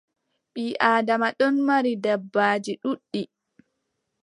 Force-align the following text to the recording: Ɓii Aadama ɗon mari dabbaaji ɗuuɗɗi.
Ɓii 0.53 0.71
Aadama 0.87 1.27
ɗon 1.37 1.55
mari 1.67 1.91
dabbaaji 2.03 2.73
ɗuuɗɗi. 2.81 3.21